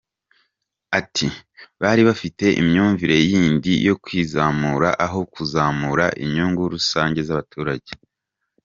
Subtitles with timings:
[0.99, 1.27] Ati
[1.81, 7.91] “Bari bafite imyumvire yindi yo kwizamura aho kuzamura inyungu rusange z’abaturage.